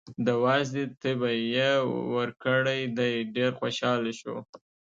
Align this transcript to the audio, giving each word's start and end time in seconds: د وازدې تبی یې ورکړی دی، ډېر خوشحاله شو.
د 0.25 0.27
وازدې 0.43 0.83
تبی 1.01 1.37
یې 1.55 1.71
ورکړی 2.15 2.81
دی، 2.97 3.13
ډېر 3.35 3.51
خوشحاله 3.59 4.11
شو. 4.19 4.35